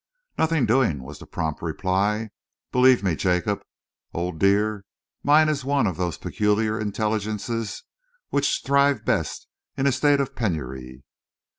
[0.35, 2.31] "Nothing doing," was the prompt reply.
[2.71, 3.61] "Believe me, Jacob,
[4.15, 4.83] old dear,
[5.21, 7.83] mine is one of those peculiar intelligences
[8.29, 9.45] which thrive best
[9.77, 11.03] in a state of penury.